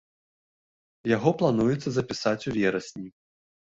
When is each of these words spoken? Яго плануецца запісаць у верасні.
Яго 1.15 1.29
плануецца 1.43 1.89
запісаць 2.01 2.39
у 2.47 2.51
верасні. 2.61 3.07